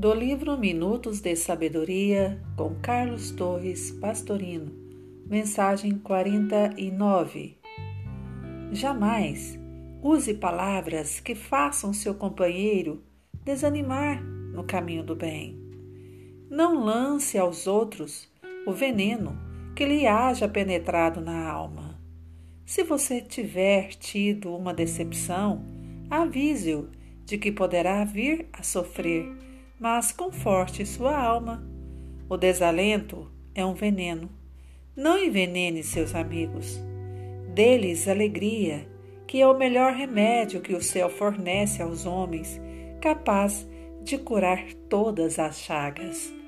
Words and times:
do 0.00 0.14
livro 0.14 0.56
Minutos 0.56 1.20
de 1.20 1.36
Sabedoria 1.36 2.40
com 2.56 2.74
Carlos 2.76 3.32
Torres 3.32 3.90
Pastorino, 3.90 4.72
mensagem 5.26 5.98
49. 5.98 7.58
Jamais 8.72 9.58
use 10.00 10.32
palavras 10.32 11.20
que 11.20 11.34
façam 11.34 11.92
seu 11.92 12.14
companheiro 12.14 13.04
desanimar 13.44 14.24
no 14.24 14.64
caminho 14.64 15.02
do 15.04 15.14
bem. 15.14 15.60
Não 16.48 16.82
lance 16.82 17.36
aos 17.36 17.66
outros 17.66 18.26
o 18.66 18.72
veneno 18.72 19.38
que 19.76 19.84
lhe 19.84 20.06
haja 20.06 20.48
penetrado 20.48 21.20
na 21.20 21.46
alma. 21.46 22.00
Se 22.64 22.82
você 22.82 23.20
tiver 23.20 23.90
tido 23.90 24.56
uma 24.56 24.72
decepção, 24.72 25.62
avise-o 26.08 26.88
de 27.26 27.36
que 27.36 27.52
poderá 27.52 28.02
vir 28.02 28.48
a 28.50 28.62
sofrer 28.62 29.49
mas 29.80 30.12
conforte 30.12 30.84
sua 30.84 31.18
alma. 31.18 31.66
O 32.28 32.36
desalento 32.36 33.32
é 33.54 33.64
um 33.64 33.72
veneno. 33.72 34.28
Não 34.94 35.18
envenene 35.18 35.82
seus 35.82 36.14
amigos. 36.14 36.78
Dê-lhes 37.54 38.06
alegria, 38.06 38.86
que 39.26 39.40
é 39.40 39.48
o 39.48 39.56
melhor 39.56 39.94
remédio 39.94 40.60
que 40.60 40.74
o 40.74 40.82
céu 40.82 41.08
fornece 41.08 41.80
aos 41.80 42.04
homens, 42.04 42.60
capaz 43.00 43.66
de 44.02 44.18
curar 44.18 44.62
todas 44.90 45.38
as 45.38 45.58
chagas. 45.58 46.39